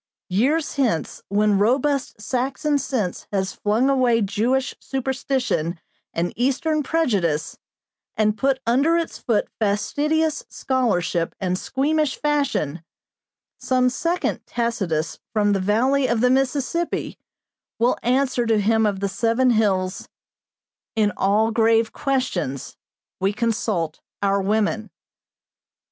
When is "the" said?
15.53-15.59, 16.21-16.31, 19.01-19.07